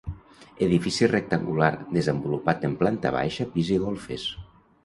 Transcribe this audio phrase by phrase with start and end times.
[0.67, 1.69] Edifici rectangular,
[1.99, 4.29] desenvolupat en planta baixa, pis i golfes.